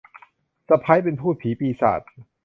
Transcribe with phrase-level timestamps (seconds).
[0.67, 2.01] สะใภ้เป็นภูตผีปีศาจ